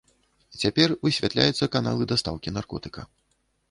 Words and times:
Цяпер 0.61 0.95
высвятляюцца 1.05 1.71
каналы 1.79 2.11
дастаўкі 2.15 2.49
наркотыка. 2.61 3.01